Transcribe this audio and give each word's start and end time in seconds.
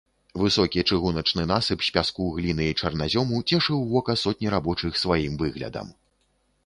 Высокі 0.43 0.83
чыгуначны 0.93 1.43
насып 1.51 1.83
з 1.87 1.93
пяску, 1.97 2.25
гліны 2.37 2.65
і 2.69 2.77
чарназёму 2.81 3.43
цешыў 3.49 3.85
вока 3.95 4.17
сотні 4.25 4.47
рабочых 4.55 4.93
сваім 5.05 5.33
выглядам. 5.43 5.97